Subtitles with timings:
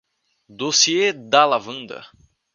[0.57, 1.99] Dossiê da lavanda